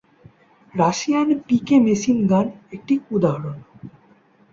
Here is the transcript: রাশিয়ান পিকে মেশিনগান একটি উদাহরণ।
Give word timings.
রাশিয়ান 0.73 1.29
পিকে 1.47 1.75
মেশিনগান 1.79 2.45
একটি 2.73 2.93
উদাহরণ। 3.11 3.57